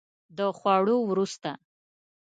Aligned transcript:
د 0.37 0.39
خوړو 0.57 0.95
وروسته 1.09 1.51